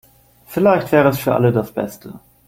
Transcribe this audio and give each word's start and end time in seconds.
Vielleicht 0.47 0.91
wäre 0.91 1.09
es 1.09 1.19
für 1.19 1.35
alle 1.35 1.51
das 1.51 1.71
Beste. 1.73 2.19